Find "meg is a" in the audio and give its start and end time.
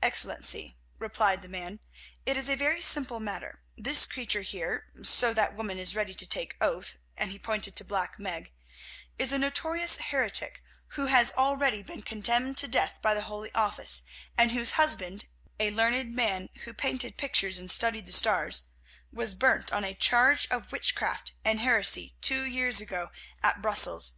8.16-9.40